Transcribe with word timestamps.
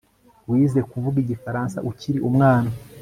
Wize 0.49 0.79
kuvuga 0.91 1.17
igifaransa 1.23 1.77
ukiri 1.89 2.19
umwana 2.29 2.69